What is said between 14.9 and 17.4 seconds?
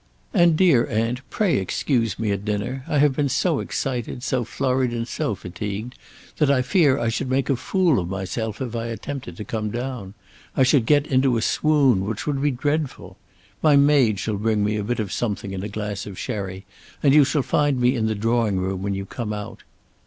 of something and a glass of sherry, and you